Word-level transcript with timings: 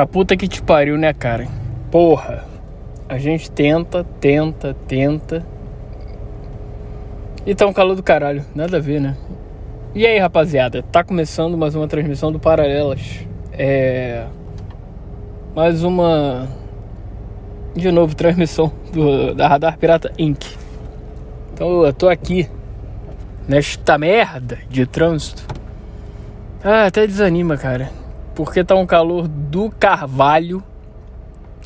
Pra 0.00 0.06
puta 0.06 0.34
que 0.34 0.48
te 0.48 0.62
pariu, 0.62 0.96
né, 0.96 1.12
cara? 1.12 1.46
Porra. 1.90 2.46
A 3.06 3.18
gente 3.18 3.50
tenta, 3.50 4.02
tenta, 4.18 4.74
tenta. 4.88 5.44
E 7.44 7.54
tá 7.54 7.66
um 7.66 7.72
calor 7.74 7.94
do 7.94 8.02
caralho. 8.02 8.42
Nada 8.54 8.78
a 8.78 8.80
ver, 8.80 8.98
né? 8.98 9.14
E 9.94 10.06
aí, 10.06 10.18
rapaziada? 10.18 10.82
Tá 10.82 11.04
começando 11.04 11.54
mais 11.54 11.74
uma 11.74 11.86
transmissão 11.86 12.32
do 12.32 12.40
Paralelas. 12.40 13.26
É. 13.52 14.24
Mais 15.54 15.84
uma. 15.84 16.48
De 17.76 17.92
novo, 17.92 18.16
transmissão 18.16 18.72
do, 18.94 19.34
da 19.34 19.48
Radar 19.48 19.76
Pirata 19.76 20.10
Inc. 20.16 20.46
Então 21.52 21.84
eu 21.84 21.92
tô 21.92 22.08
aqui. 22.08 22.48
Nesta 23.46 23.98
merda 23.98 24.60
de 24.70 24.86
trânsito. 24.86 25.46
Ah, 26.64 26.86
até 26.86 27.06
desanima, 27.06 27.58
cara. 27.58 27.99
Porque 28.34 28.64
tá 28.64 28.74
um 28.74 28.86
calor 28.86 29.28
do 29.28 29.70
carvalho. 29.70 30.62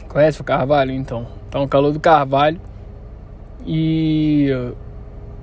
Conhece 0.09 0.41
o 0.41 0.45
carvalho 0.45 0.92
então? 0.92 1.27
Tá 1.50 1.60
um 1.60 1.68
calor 1.68 1.92
do 1.92 2.00
carvalho. 2.00 2.60
E 3.66 4.50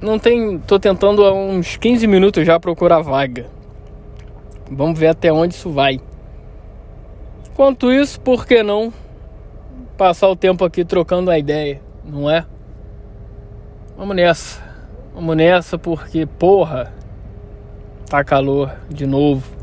não 0.02 0.17
tem, 0.17 0.59
tô 0.59 0.79
tentando 0.79 1.23
há 1.23 1.34
uns 1.34 1.77
15 1.77 2.07
minutos 2.07 2.45
já 2.45 2.59
procurar 2.59 3.02
vaga. 3.02 3.45
Vamos 4.70 4.98
ver 4.99 5.07
até 5.07 5.31
onde 5.31 5.53
isso 5.53 5.70
vai. 5.70 5.99
Enquanto 7.51 7.91
isso, 7.91 8.20
por 8.20 8.45
que 8.45 8.63
não 8.63 8.93
passar 9.98 10.29
o 10.29 10.35
tempo 10.35 10.65
aqui 10.65 10.84
trocando 10.84 11.29
a 11.29 11.38
ideia, 11.38 11.79
não 12.03 12.27
é? 12.29 12.45
Vamos 13.95 14.15
nessa. 14.15 14.63
Vamos 15.13 15.35
nessa 15.35 15.77
porque, 15.77 16.26
porra, 16.26 16.91
tá 18.09 18.24
calor 18.24 18.74
de 18.90 19.05
novo. 19.05 19.60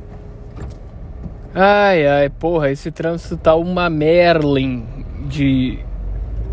Ai, 1.54 2.06
ai, 2.06 2.28
porra, 2.28 2.70
esse 2.70 2.90
trânsito 2.90 3.36
tá 3.36 3.54
uma 3.54 3.88
Merlin 3.88 4.84
de, 5.28 5.78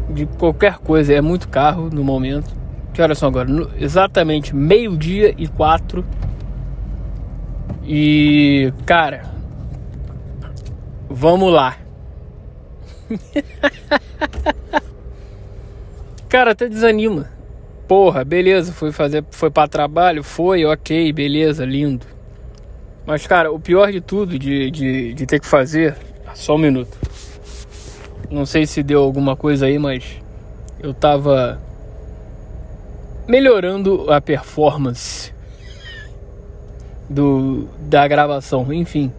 de 0.10 0.26
qualquer 0.26 0.78
coisa. 0.78 1.14
É 1.14 1.22
muito 1.22 1.50
carro 1.50 1.90
no 1.92 2.04
momento. 2.04 2.56
Que 2.94 3.02
horas 3.02 3.18
são 3.18 3.28
agora? 3.28 3.50
No, 3.50 3.70
exatamente 3.78 4.56
meio-dia 4.56 5.36
e 5.38 5.48
quatro. 5.48 6.06
E, 7.84 8.72
cara, 8.86 9.26
vamos 11.10 11.52
lá. 11.52 11.78
cara, 16.30 16.52
até 16.52 16.70
desanima. 16.70 17.30
Porra, 17.88 18.24
beleza, 18.24 18.72
foi 18.72 18.92
fazer, 18.92 19.24
foi 19.30 19.52
para 19.52 19.68
trabalho, 19.68 20.24
foi, 20.24 20.66
ok, 20.66 21.14
beleza, 21.14 21.64
lindo. 21.66 22.15
Mas, 23.06 23.28
cara, 23.28 23.52
o 23.52 23.60
pior 23.60 23.92
de 23.92 24.02
tudo 24.02 24.38
de, 24.40 24.72
de, 24.72 25.14
de 25.14 25.26
ter 25.26 25.40
que 25.40 25.46
fazer. 25.46 25.96
Só 26.34 26.56
um 26.56 26.58
minuto. 26.58 26.98
Não 28.30 28.46
sei 28.46 28.66
se 28.66 28.82
deu 28.82 29.04
alguma 29.04 29.36
coisa 29.36 29.68
aí, 29.68 29.78
mas 29.78 30.20
eu 30.80 30.94
tava 30.94 31.62
melhorando 33.28 34.12
a 34.12 34.20
performance 34.20 35.34
do 37.10 37.68
da 37.80 38.08
gravação, 38.08 38.74
enfim. 38.74 39.12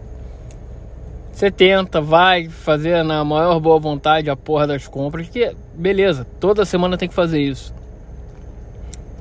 Você 1.31 1.49
tenta, 1.49 2.01
vai 2.01 2.49
fazer 2.49 3.03
na 3.03 3.23
maior 3.23 3.59
boa 3.59 3.79
vontade 3.79 4.29
a 4.29 4.35
porra 4.35 4.67
das 4.67 4.87
compras, 4.87 5.29
que 5.29 5.55
beleza, 5.73 6.25
toda 6.39 6.65
semana 6.65 6.97
tem 6.97 7.07
que 7.07 7.15
fazer 7.15 7.39
isso. 7.39 7.73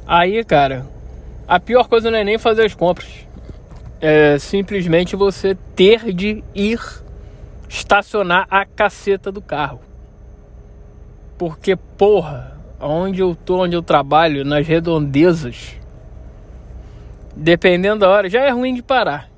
Aí, 0.06 0.42
cara, 0.44 0.87
a 1.47 1.61
pior 1.61 1.89
coisa 1.89 2.11
não 2.11 2.19
é 2.19 2.25
nem 2.25 2.39
fazer 2.39 2.64
as 2.64 2.75
compras 2.75 3.25
é 4.00 4.39
simplesmente 4.39 5.16
você 5.16 5.56
ter 5.75 6.12
de 6.12 6.42
ir 6.55 6.80
estacionar 7.69 8.47
a 8.50 8.65
caceta 8.65 9.32
do 9.32 9.41
carro. 9.41 9.81
Porque, 11.38 11.76
porra, 11.76 12.56
onde 12.81 13.20
eu 13.20 13.34
tô, 13.34 13.62
onde 13.62 13.75
eu 13.76 13.82
trabalho, 13.82 14.44
nas 14.44 14.66
redondezas, 14.66 15.76
dependendo 17.34 18.00
da 18.00 18.09
hora, 18.09 18.28
já 18.28 18.41
é 18.41 18.50
ruim 18.50 18.75
de 18.75 18.82
parar. 18.82 19.31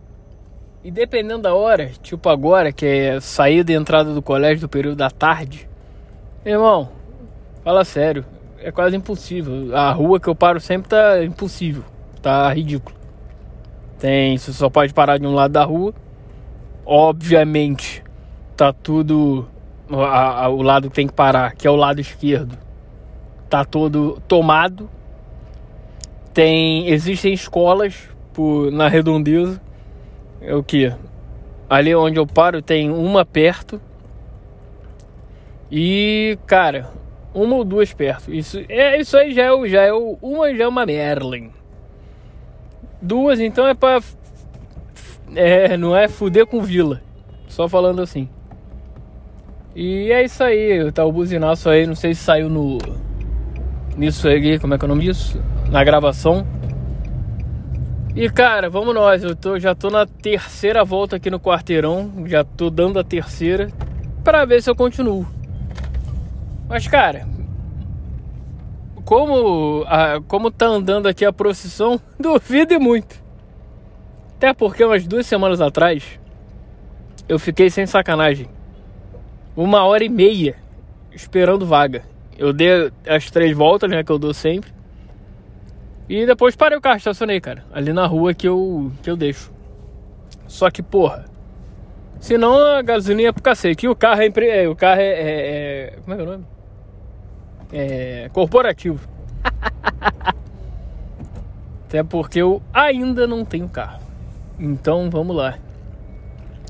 E 0.84 0.90
dependendo 0.90 1.42
da 1.42 1.54
hora, 1.54 1.90
tipo 2.02 2.28
agora, 2.28 2.72
que 2.72 2.86
é 2.86 3.20
saída 3.20 3.72
e 3.72 3.74
entrada 3.74 4.14
do 4.14 4.22
colégio 4.22 4.60
do 4.60 4.68
período 4.68 4.96
da 4.96 5.10
tarde, 5.10 5.68
irmão, 6.44 6.90
fala 7.64 7.84
sério, 7.84 8.24
é 8.60 8.70
quase 8.70 8.96
impossível. 8.96 9.76
A 9.76 9.90
rua 9.92 10.20
que 10.20 10.28
eu 10.28 10.34
paro 10.34 10.60
sempre 10.60 10.88
tá 10.88 11.24
impossível, 11.24 11.84
tá 12.22 12.52
ridículo. 12.52 12.97
Tem, 13.98 14.38
você 14.38 14.52
só 14.52 14.70
pode 14.70 14.94
parar 14.94 15.18
de 15.18 15.26
um 15.26 15.34
lado 15.34 15.52
da 15.52 15.64
rua. 15.64 15.92
Obviamente, 16.86 18.02
tá 18.56 18.72
tudo 18.72 19.46
a, 19.90 20.44
a, 20.44 20.48
o 20.48 20.62
lado 20.62 20.88
que 20.88 20.96
tem 20.96 21.06
que 21.06 21.12
parar, 21.12 21.54
que 21.54 21.66
é 21.66 21.70
o 21.70 21.76
lado 21.76 22.00
esquerdo, 22.00 22.56
tá 23.48 23.64
todo 23.64 24.20
tomado. 24.28 24.88
Tem, 26.32 26.88
existem 26.88 27.32
escolas 27.32 28.08
por, 28.32 28.70
na 28.70 28.88
redondeza. 28.88 29.60
É 30.40 30.54
o 30.54 30.62
que? 30.62 30.92
Ali 31.68 31.94
onde 31.94 32.18
eu 32.18 32.26
paro 32.26 32.62
tem 32.62 32.90
uma 32.90 33.24
perto. 33.24 33.80
E, 35.70 36.38
cara, 36.46 36.88
uma 37.34 37.56
ou 37.56 37.64
duas 37.64 37.92
perto. 37.92 38.32
Isso, 38.32 38.62
é, 38.68 38.98
isso 39.00 39.16
aí 39.16 39.34
já 39.34 39.44
é, 39.44 39.68
já 39.68 39.82
é 39.82 39.92
uma 39.92 40.54
já 40.54 40.64
é 40.64 40.68
uma 40.68 40.86
Merlin. 40.86 41.50
Duas, 43.00 43.38
então 43.40 43.66
é 43.66 43.74
pra. 43.74 44.00
É, 45.34 45.76
não 45.76 45.96
é 45.96 46.08
fuder 46.08 46.46
com 46.46 46.60
vila. 46.60 47.00
Só 47.46 47.68
falando 47.68 48.02
assim. 48.02 48.28
E 49.74 50.10
é 50.10 50.24
isso 50.24 50.42
aí. 50.42 50.90
Tá 50.92 51.04
o 51.04 51.12
buzinaço 51.12 51.68
aí. 51.68 51.86
Não 51.86 51.94
sei 51.94 52.14
se 52.14 52.22
saiu 52.22 52.48
no. 52.48 52.78
Nisso 53.96 54.28
aí, 54.28 54.58
como 54.58 54.74
é 54.74 54.78
que 54.78 54.84
é 54.84 54.86
o 54.86 54.88
nome 54.88 55.04
disso? 55.04 55.40
Na 55.70 55.82
gravação. 55.84 56.46
E 58.14 58.28
cara, 58.28 58.68
vamos 58.68 58.94
nós. 58.94 59.22
Eu 59.22 59.36
tô, 59.36 59.58
já 59.58 59.74
tô 59.74 59.90
na 59.90 60.04
terceira 60.06 60.84
volta 60.84 61.16
aqui 61.16 61.30
no 61.30 61.38
quarteirão. 61.38 62.10
Já 62.26 62.42
tô 62.42 62.70
dando 62.70 62.98
a 62.98 63.04
terceira. 63.04 63.68
Pra 64.24 64.44
ver 64.44 64.62
se 64.62 64.68
eu 64.68 64.74
continuo. 64.74 65.26
Mas 66.68 66.86
cara, 66.88 67.26
como, 69.08 69.84
a, 69.86 70.20
como 70.28 70.50
tá 70.50 70.66
andando 70.66 71.06
aqui 71.06 71.24
a 71.24 71.32
procissão, 71.32 71.98
duvido 72.20 72.78
muito. 72.78 73.16
Até 74.36 74.52
porque 74.52 74.84
umas 74.84 75.06
duas 75.06 75.26
semanas 75.26 75.62
atrás 75.62 76.20
eu 77.26 77.38
fiquei 77.38 77.70
sem 77.70 77.86
sacanagem. 77.86 78.50
Uma 79.56 79.82
hora 79.86 80.04
e 80.04 80.10
meia 80.10 80.56
esperando 81.10 81.64
vaga. 81.64 82.04
Eu 82.36 82.52
dei 82.52 82.92
as 83.08 83.30
três 83.30 83.56
voltas, 83.56 83.90
né, 83.90 84.04
que 84.04 84.12
eu 84.12 84.18
dou 84.18 84.34
sempre. 84.34 84.70
E 86.06 86.26
depois 86.26 86.54
parei 86.54 86.76
o 86.76 86.80
carro, 86.80 86.98
estacionei, 86.98 87.40
cara. 87.40 87.64
Ali 87.72 87.94
na 87.94 88.06
rua 88.06 88.34
que 88.34 88.46
eu, 88.46 88.92
que 89.02 89.08
eu 89.08 89.16
deixo. 89.16 89.50
Só 90.46 90.70
que, 90.70 90.82
porra. 90.82 91.24
Senão 92.20 92.58
a 92.58 92.82
gasolina 92.82 93.22
ia 93.22 93.32
pro 93.32 93.42
cacete. 93.42 93.86
E 93.86 93.88
o 93.88 93.96
carro 93.96 94.20
é. 94.20 94.64
é 94.64 94.68
o 94.68 94.76
carro 94.76 95.00
é, 95.00 95.06
é, 95.06 95.92
é. 95.94 95.98
Como 96.04 96.14
é 96.14 96.20
é 96.20 96.22
o 96.22 96.26
nome? 96.26 96.57
É, 97.72 98.28
corporativo. 98.32 99.08
Até 101.86 102.02
porque 102.02 102.40
eu 102.40 102.62
ainda 102.72 103.26
não 103.26 103.44
tenho 103.44 103.68
carro. 103.68 104.00
Então 104.58 105.08
vamos 105.10 105.34
lá. 105.34 105.56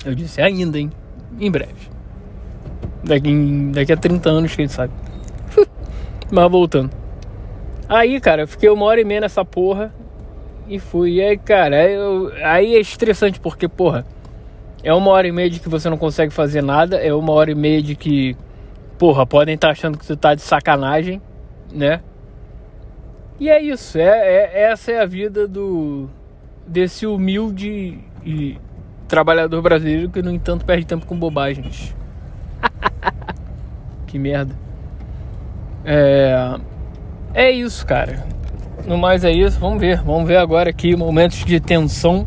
Eu 0.05 0.15
disse 0.15 0.41
ainda, 0.41 0.79
hein? 0.79 0.93
Em 1.41 1.51
breve. 1.51 1.89
Daqui, 3.03 3.71
daqui 3.73 3.93
a 3.93 3.97
30 3.97 4.29
anos, 4.31 4.55
quem 4.55 4.69
sabe. 4.69 4.93
Mas 6.31 6.51
voltando. 6.51 6.91
Aí, 7.89 8.21
cara, 8.21 8.43
eu 8.43 8.49
fiquei 8.49 8.69
uma 8.69 8.85
hora 8.87 9.01
e 9.01 9.05
meia 9.05 9.23
nessa 9.23 9.44
porra. 9.44 9.93
E 10.69 10.79
fui. 10.79 11.15
E 11.15 11.23
aí, 11.23 11.39
cara, 11.39 11.89
eu, 11.89 12.31
aí 12.44 12.77
é 12.77 12.81
estressante 12.81 13.41
porque, 13.41 13.67
porra, 13.67 14.05
é 14.83 14.93
uma 14.93 15.11
hora 15.11 15.27
e 15.27 15.33
meia 15.33 15.49
de 15.49 15.59
que 15.59 15.69
você 15.69 15.89
não 15.89 15.97
consegue 15.97 16.33
fazer 16.33 16.62
nada. 16.62 16.97
É 16.97 17.12
uma 17.12 17.33
hora 17.33 17.51
e 17.51 17.55
meia 17.55 17.83
de 17.83 17.94
que 17.94 18.37
porra, 18.99 19.27
podem 19.27 19.55
estar 19.55 19.69
tá 19.69 19.73
achando 19.73 19.97
que 19.97 20.06
tu 20.06 20.17
tá 20.17 20.35
de 20.35 20.43
sacanagem, 20.43 21.23
né? 21.73 22.00
E 23.41 23.49
é 23.49 23.62
isso, 23.62 23.99
é, 23.99 24.03
é, 24.03 24.62
essa 24.71 24.91
é 24.91 25.00
a 25.00 25.06
vida 25.06 25.47
do 25.47 26.09
desse 26.67 27.06
humilde 27.06 27.99
e 28.25 28.59
trabalhador 29.06 29.62
brasileiro 29.62 30.11
que 30.11 30.21
no 30.21 30.31
entanto 30.31 30.65
perde 30.65 30.85
tempo 30.85 31.06
com 31.06 31.17
bobagens. 31.17 31.95
que 34.06 34.19
merda. 34.19 34.55
É, 35.85 36.59
é 37.33 37.51
isso, 37.51 37.87
cara. 37.87 38.27
No 38.87 38.99
mais 38.99 39.25
é 39.25 39.31
isso, 39.31 39.59
vamos 39.59 39.81
ver. 39.81 40.03
Vamos 40.03 40.27
ver 40.27 40.37
agora 40.37 40.71
aqui 40.71 40.94
momentos 40.97 41.44
de 41.44 41.61
tensão. 41.61 42.27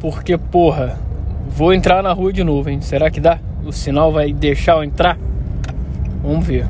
Porque, 0.00 0.36
porra, 0.38 0.98
vou 1.46 1.74
entrar 1.74 2.02
na 2.02 2.12
rua 2.12 2.32
de 2.32 2.42
novo, 2.42 2.70
hein? 2.70 2.80
Será 2.80 3.10
que 3.10 3.20
dá? 3.20 3.38
O 3.64 3.72
sinal 3.72 4.10
vai 4.10 4.32
deixar 4.32 4.76
eu 4.76 4.84
entrar? 4.84 5.18
Vamos 6.22 6.46
ver. 6.46 6.66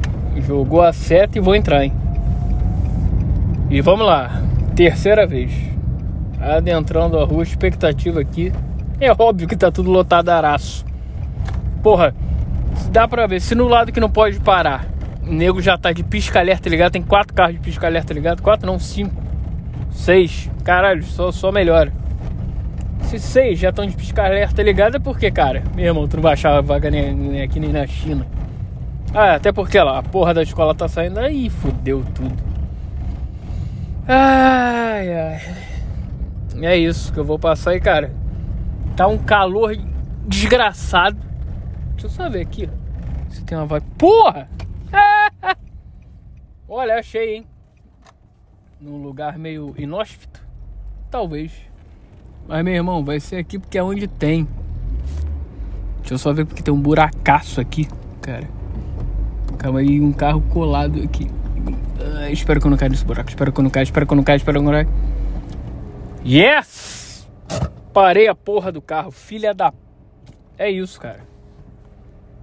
Jogou 0.47 0.83
a 0.83 0.93
seta 0.93 1.39
e 1.39 1.41
vou 1.41 1.55
entrar, 1.55 1.85
hein? 1.85 1.93
E 3.69 3.81
vamos 3.81 4.07
lá. 4.07 4.43
Terceira 4.75 5.27
vez. 5.27 5.53
Adentrando 6.41 7.19
a 7.19 7.25
rua, 7.25 7.43
expectativa 7.43 8.21
aqui. 8.21 8.53
É 9.01 9.13
óbvio 9.13 9.49
que 9.49 9.57
tá 9.57 9.71
tudo 9.71 9.91
lotado 9.91 10.29
a 10.29 10.37
araço. 10.37 10.85
Porra, 11.83 12.15
dá 12.91 13.07
pra 13.07 13.27
ver. 13.27 13.41
Se 13.41 13.55
no 13.55 13.69
lado 13.69 13.93
que 13.93 14.01
não 14.01 14.11
pode 14.11 14.41
parar, 14.41 14.87
o 15.23 15.33
nego 15.33 15.61
já 15.61 15.77
tá 15.77 15.93
de 15.93 16.03
pisca-alerta 16.03 16.69
ligado, 16.69 16.93
tem 16.93 17.03
quatro 17.03 17.35
carros 17.35 17.55
de 17.55 17.61
pisca-alerta 17.61 18.13
ligado, 18.13 18.43
quatro 18.43 18.67
não, 18.67 18.79
cinco, 18.79 19.23
seis. 19.91 20.51
Caralho, 20.65 21.03
só, 21.03 21.31
só 21.31 21.53
melhora. 21.53 21.93
Se 23.03 23.19
seis 23.19 23.59
já 23.59 23.71
estão 23.71 23.87
de 23.87 23.97
pisca-alerta 23.97 24.63
ligado, 24.63 24.97
é 24.97 25.01
porque, 25.01 25.31
cara, 25.31 25.63
meu 25.75 25.87
irmão, 25.87 26.07
tu 26.07 26.17
não 26.17 26.23
vai 26.23 26.35
achar 26.35 26.61
vaga 26.63 26.91
nem, 26.91 27.15
nem 27.15 27.43
aqui 27.43 27.59
nem 27.59 27.73
na 27.73 27.87
China. 27.87 28.27
Ah, 29.13 29.35
até 29.35 29.51
porque 29.51 29.81
lá, 29.81 29.99
a 29.99 30.03
porra 30.03 30.33
da 30.33 30.43
escola 30.43 30.75
tá 30.75 30.87
saindo 30.87 31.19
aí, 31.19 31.51
fudeu 31.51 32.05
tudo. 32.15 32.43
Ai, 34.07 35.13
ai. 35.13 35.41
É 36.63 36.77
isso 36.77 37.13
que 37.13 37.19
eu 37.19 37.25
vou 37.25 37.39
passar 37.39 37.71
aí, 37.71 37.81
cara. 37.81 38.13
Tá 38.97 39.09
um 39.09 39.19
calor 39.19 39.77
desgraçado. 40.27 41.19
Deixa 41.93 42.07
eu 42.07 42.11
só 42.11 42.29
ver 42.29 42.43
aqui. 42.43 42.69
Se 43.31 43.43
tem 43.45 43.59
uma 43.59 43.67
vaga. 43.67 43.85
Porra! 43.99 44.49
Olha, 46.69 46.99
achei, 46.99 47.37
hein? 47.37 47.47
Num 48.81 49.03
lugar 49.03 49.39
meio 49.39 49.75
inóspito. 49.77 50.41
Talvez. 51.11 51.53
Mas, 52.47 52.65
meu 52.65 52.75
irmão, 52.75 53.05
vai 53.05 53.19
ser 53.19 53.37
aqui 53.37 53.59
porque 53.59 53.79
é 53.79 53.83
onde 53.83 54.07
tem. 54.07 54.47
Deixa 55.99 56.15
eu 56.15 56.19
só 56.19 56.33
ver 56.33 56.45
porque 56.45 56.63
tem 56.63 56.73
um 56.73 56.81
buracaço 56.81 57.61
aqui, 57.61 57.89
cara. 58.23 58.60
Calma 59.61 59.81
aí, 59.81 60.01
um 60.01 60.11
carro 60.11 60.41
colado 60.49 61.03
aqui. 61.03 61.31
Ah, 62.01 62.31
espero 62.31 62.59
que 62.59 62.67
eu 62.67 62.71
não 62.71 62.79
caia 62.79 62.89
nesse 62.89 63.05
buraco. 63.05 63.29
Espero 63.29 63.53
que 63.53 63.61
eu 63.61 63.63
não 63.63 63.71
caia, 63.71 63.83
espero 63.83 64.07
que 64.07 64.13
eu 64.13 64.17
não 64.17 64.25
caia, 64.25 64.37
espero 64.37 64.59
que 64.59 64.67
eu 64.67 64.73
não 64.73 64.73
caia. 64.73 64.89
Yes! 66.25 67.29
Parei 67.93 68.27
a 68.27 68.35
porra 68.35 68.73
do 68.73 68.81
carro, 68.81 69.11
filha 69.11 69.53
da. 69.53 69.71
É 70.57 70.71
isso, 70.71 70.99
cara. 70.99 71.21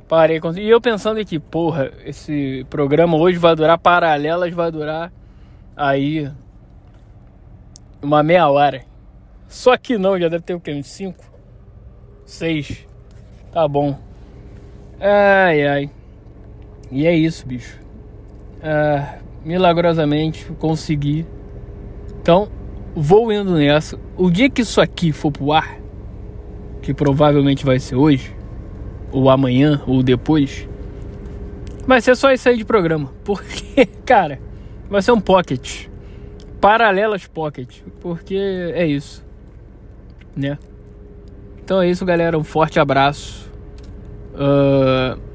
Parei. 0.08 0.40
E 0.58 0.70
eu 0.70 0.80
pensando 0.80 1.20
aqui, 1.20 1.40
porra, 1.40 1.92
esse 2.06 2.64
programa 2.70 3.18
hoje 3.18 3.40
vai 3.40 3.56
durar 3.56 3.80
paralelas, 3.80 4.54
vai 4.54 4.72
durar 4.72 5.12
aí 5.76 6.32
uma 8.00 8.22
meia 8.22 8.48
hora. 8.48 8.86
Só 9.48 9.76
que 9.76 9.98
não, 9.98 10.20
já 10.20 10.30
deve 10.30 10.44
ter 10.44 10.54
o 10.54 10.60
quê? 10.60 10.72
Uns 10.72 10.88
5? 10.88 11.26
6. 12.28 12.86
Tá 13.52 13.68
bom. 13.68 13.98
Ai, 15.00 15.66
ai. 15.66 15.97
E 16.92 17.06
é 17.06 17.16
isso, 17.16 17.46
bicho. 17.46 17.80
Ah, 18.62 19.20
milagrosamente 19.44 20.46
consegui. 20.60 21.26
Então, 22.22 22.50
vou 22.96 23.32
indo 23.32 23.56
nessa. 23.56 23.98
O 24.16 24.30
dia 24.30 24.50
que 24.50 24.62
isso 24.62 24.82
aqui 24.82 25.12
for 25.12 25.32
pro 25.32 25.54
ar, 25.54 25.80
que 26.82 26.94
provavelmente 26.94 27.66
vai 27.66 27.80
ser 27.80 27.96
hoje, 27.96 28.36
ou 29.12 29.30
amanhã, 29.30 29.82
ou 29.88 30.04
depois, 30.04 30.68
vai 31.86 32.02
ser 32.02 32.16
só 32.16 32.32
isso 32.32 32.50
aí 32.50 32.58
de 32.58 32.66
programa. 32.66 33.14
Porque, 33.24 33.86
cara, 34.06 34.40
vai 34.90 35.02
ser 35.02 35.12
um 35.12 35.22
pocket. 35.22 35.88
Paralelas 36.60 37.28
pocket. 37.28 37.82
Porque 38.02 38.36
é 38.36 38.86
isso. 38.86 39.26
Né? 40.36 40.58
Então 41.64 41.82
é 41.82 41.90
isso, 41.90 42.06
galera. 42.06 42.38
Um 42.38 42.44
forte 42.44 42.80
abraço. 42.80 43.52
Uh, 44.34 45.27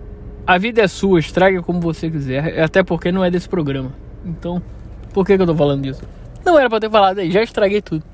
a 0.47 0.59
vida 0.59 0.83
é 0.83 0.89
sua, 0.89 1.21
estraga 1.21 1.63
como 1.63 1.81
você 1.81 2.11
quiser. 2.11 2.61
Até 2.61 2.83
porque 2.83 3.13
não 3.13 3.25
é 3.25 3.31
desse 3.31 3.49
programa. 3.49 3.93
Então, 4.25 4.63
por 5.13 5.27
que, 5.27 5.37
que 5.37 5.43
eu 5.43 5.47
tô 5.47 5.55
falando 5.55 5.83
disso? 5.83 6.03
Não 6.45 6.59
era 6.59 6.69
pra 6.69 6.81
ter 6.81 6.91
falado 6.91 7.19
aí, 7.19 7.31
já 7.31 7.43
estraguei 7.43 7.81
tudo. 7.81 8.05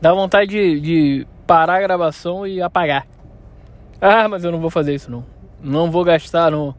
Dá 0.00 0.12
vontade 0.12 0.50
de, 0.50 0.80
de 0.80 1.26
parar 1.46 1.76
a 1.76 1.80
gravação 1.80 2.46
e 2.46 2.60
apagar. 2.60 3.06
Ah, 4.00 4.28
mas 4.28 4.44
eu 4.44 4.52
não 4.52 4.60
vou 4.60 4.70
fazer 4.70 4.94
isso 4.94 5.10
não. 5.10 5.24
Não 5.62 5.90
vou 5.90 6.04
gastar, 6.04 6.50
não. 6.50 6.74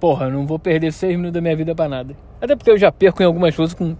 Porra, 0.00 0.28
não 0.28 0.46
vou 0.46 0.58
perder 0.58 0.92
seis 0.92 1.12
minutos 1.12 1.34
da 1.34 1.40
minha 1.40 1.54
vida 1.54 1.74
para 1.74 1.88
nada. 1.88 2.16
Até 2.40 2.56
porque 2.56 2.70
eu 2.70 2.78
já 2.78 2.90
perco 2.90 3.22
em 3.22 3.26
algumas 3.26 3.54
coisas 3.54 3.74
com. 3.74 3.96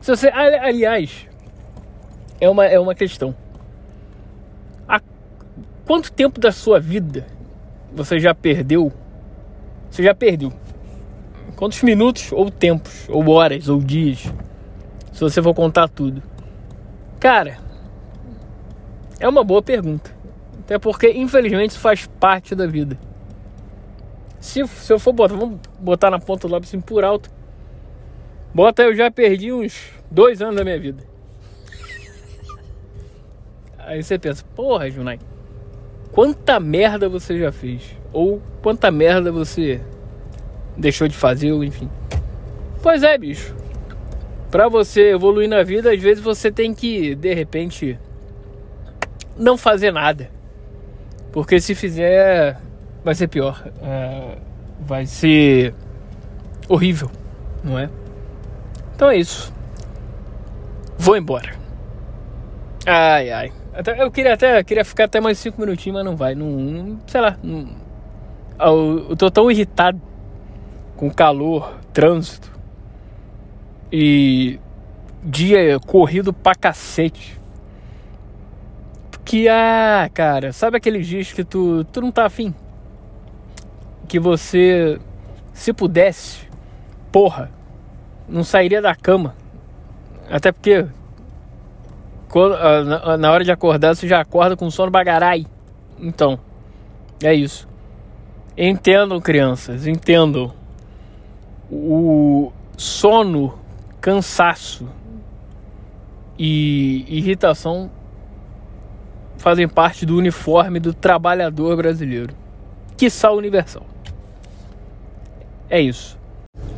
Se 0.00 0.10
você, 0.10 0.28
aliás, 0.28 1.28
é 2.40 2.48
uma, 2.48 2.66
é 2.66 2.78
uma 2.78 2.94
questão. 2.94 3.34
Há 4.88 5.00
quanto 5.86 6.12
tempo 6.12 6.40
da 6.40 6.50
sua 6.50 6.80
vida 6.80 7.26
você 7.94 8.18
já 8.18 8.34
perdeu 8.34 8.92
você 9.92 10.02
já 10.02 10.14
perdeu. 10.14 10.50
Quantos 11.54 11.82
minutos, 11.82 12.32
ou 12.32 12.50
tempos, 12.50 13.06
ou 13.10 13.28
horas, 13.28 13.68
ou 13.68 13.78
dias, 13.78 14.20
se 15.12 15.20
você 15.20 15.42
for 15.42 15.54
contar 15.54 15.86
tudo? 15.86 16.22
Cara, 17.20 17.58
é 19.20 19.28
uma 19.28 19.44
boa 19.44 19.62
pergunta. 19.62 20.10
Até 20.60 20.78
porque, 20.78 21.10
infelizmente, 21.10 21.72
isso 21.72 21.78
faz 21.78 22.06
parte 22.06 22.54
da 22.54 22.66
vida. 22.66 22.98
Se, 24.40 24.66
se 24.66 24.90
eu 24.90 24.98
for 24.98 25.12
botar, 25.12 25.36
vamos 25.36 25.60
botar 25.78 26.10
na 26.10 26.18
ponta 26.18 26.48
do 26.48 26.52
lápis 26.54 26.70
assim 26.70 26.80
por 26.80 27.04
alto. 27.04 27.30
Bota, 28.54 28.82
eu 28.82 28.96
já 28.96 29.10
perdi 29.10 29.52
uns 29.52 29.90
dois 30.10 30.40
anos 30.40 30.56
da 30.56 30.64
minha 30.64 30.80
vida. 30.80 31.04
Aí 33.78 34.02
você 34.02 34.18
pensa, 34.18 34.42
porra, 34.56 34.90
Junai, 34.90 35.18
quanta 36.10 36.58
merda 36.58 37.10
você 37.10 37.38
já 37.38 37.52
fez? 37.52 38.01
Ou 38.12 38.40
quanta 38.60 38.90
merda 38.90 39.32
você 39.32 39.80
deixou 40.76 41.08
de 41.08 41.16
fazer, 41.16 41.52
ou 41.52 41.64
enfim. 41.64 41.88
Pois 42.82 43.02
é, 43.02 43.16
bicho. 43.16 43.54
Pra 44.50 44.68
você 44.68 45.12
evoluir 45.12 45.48
na 45.48 45.62
vida, 45.62 45.92
às 45.92 46.00
vezes 46.00 46.22
você 46.22 46.50
tem 46.50 46.74
que, 46.74 47.14
de 47.14 47.32
repente, 47.32 47.98
não 49.36 49.56
fazer 49.56 49.92
nada. 49.92 50.30
Porque 51.32 51.60
se 51.60 51.74
fizer, 51.74 52.58
vai 53.02 53.14
ser 53.14 53.28
pior. 53.28 53.64
É, 53.82 54.36
vai 54.80 55.06
ser 55.06 55.74
horrível, 56.68 57.10
não 57.64 57.78
é? 57.78 57.88
Então 58.94 59.10
é 59.10 59.16
isso. 59.16 59.52
Vou 60.98 61.16
embora. 61.16 61.54
Ai, 62.86 63.30
ai. 63.30 63.52
Até, 63.72 64.02
eu 64.02 64.10
queria 64.10 64.34
até 64.34 64.62
queria 64.62 64.84
ficar 64.84 65.04
até 65.04 65.20
mais 65.20 65.38
cinco 65.38 65.60
minutinhos, 65.60 65.96
mas 65.96 66.04
não 66.04 66.16
vai. 66.16 66.34
Não, 66.34 66.46
não 66.46 67.00
sei 67.06 67.20
lá. 67.20 67.38
Não, 67.42 67.68
eu, 68.68 69.16
tô 69.16 69.30
tão 69.30 69.50
irritado 69.50 70.00
com 70.96 71.10
calor, 71.10 71.74
trânsito 71.92 72.50
e 73.90 74.58
dia 75.22 75.78
corrido 75.80 76.32
pra 76.32 76.54
cacete. 76.54 77.40
Que, 79.24 79.48
ah, 79.48 80.10
cara, 80.12 80.52
sabe 80.52 80.76
aqueles 80.76 81.06
dias 81.06 81.32
que 81.32 81.44
tu, 81.44 81.84
tu 81.84 82.00
não 82.00 82.10
tá 82.10 82.26
afim? 82.26 82.54
Que 84.08 84.18
você, 84.18 85.00
se 85.52 85.72
pudesse, 85.72 86.48
porra, 87.10 87.50
não 88.28 88.42
sairia 88.42 88.82
da 88.82 88.94
cama. 88.94 89.34
Até 90.30 90.50
porque 90.50 90.86
ah, 92.34 93.16
na 93.16 93.30
hora 93.30 93.44
de 93.44 93.52
acordar 93.52 93.94
você 93.94 94.08
já 94.08 94.20
acorda 94.20 94.56
com 94.56 94.70
sono 94.70 94.90
bagarai. 94.90 95.46
Então, 95.98 96.38
é 97.22 97.34
isso. 97.34 97.68
Entendam, 98.56 99.20
crianças, 99.20 99.86
entendam. 99.86 100.52
O 101.70 102.52
sono, 102.76 103.58
cansaço 104.00 104.86
e 106.38 107.04
irritação 107.08 107.90
fazem 109.38 109.66
parte 109.66 110.04
do 110.04 110.16
uniforme 110.16 110.78
do 110.78 110.92
trabalhador 110.92 111.76
brasileiro, 111.76 112.34
que 112.96 113.08
sal 113.08 113.36
universal. 113.36 113.84
É 115.70 115.80
isso. 115.80 116.18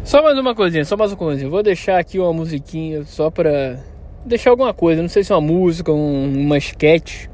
Só 0.05 0.23
mais 0.23 0.39
uma 0.39 0.55
coisinha, 0.55 0.85
só 0.85 0.97
mais 0.97 1.11
uma 1.11 1.17
coisinha. 1.17 1.51
Vou 1.51 1.63
deixar 1.63 1.99
aqui 1.99 2.21
uma 2.21 2.33
musiquinha 2.33 3.05
só 3.05 3.31
pra 3.31 3.79
deixar 4.25 4.51
alguma 4.51 4.73
coisa. 4.73 5.03
Não 5.03 5.09
sei 5.09 5.25
se 5.25 5.33
é 5.33 5.35
uma 5.35 5.41
música, 5.41 5.91
um, 5.91 6.43
uma 6.43 6.57
sketch, 6.59 7.27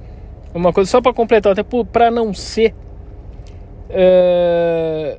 uma 0.55 0.73
coisa 0.73 0.91
só 0.91 1.01
pra 1.01 1.13
completar, 1.13 1.53
até 1.53 1.63
pra 1.93 2.11
não 2.11 2.33
ser. 2.33 2.75
É, 3.91 5.19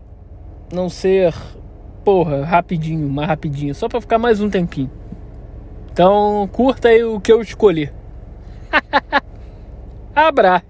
não 0.73 0.89
ser. 0.89 1.33
Porra, 2.03 2.43
rapidinho, 2.43 3.07
mais 3.07 3.27
rapidinho, 3.27 3.75
só 3.75 3.87
pra 3.87 4.01
ficar 4.01 4.17
mais 4.17 4.41
um 4.41 4.49
tempinho. 4.49 4.89
Então 5.91 6.49
curta 6.51 6.87
aí 6.87 7.03
o 7.03 7.19
que 7.19 7.31
eu 7.31 7.41
escolhi. 7.41 7.91
Abra. 10.15 10.63